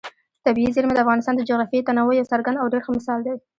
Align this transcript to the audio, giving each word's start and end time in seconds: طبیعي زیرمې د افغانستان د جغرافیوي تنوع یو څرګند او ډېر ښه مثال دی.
طبیعي 0.45 0.71
زیرمې 0.75 0.93
د 0.95 0.99
افغانستان 1.03 1.33
د 1.35 1.41
جغرافیوي 1.49 1.85
تنوع 1.87 2.13
یو 2.15 2.29
څرګند 2.31 2.57
او 2.61 2.69
ډېر 2.71 2.81
ښه 2.85 2.91
مثال 2.97 3.19
دی. 3.23 3.35